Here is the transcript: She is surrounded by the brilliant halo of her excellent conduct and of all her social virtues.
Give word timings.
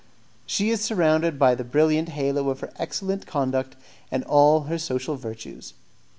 She 0.47 0.71
is 0.71 0.81
surrounded 0.81 1.37
by 1.37 1.53
the 1.53 1.63
brilliant 1.63 2.09
halo 2.09 2.49
of 2.49 2.61
her 2.61 2.71
excellent 2.79 3.27
conduct 3.27 3.75
and 4.09 4.23
of 4.23 4.29
all 4.31 4.61
her 4.61 4.79
social 4.79 5.15
virtues. 5.15 5.73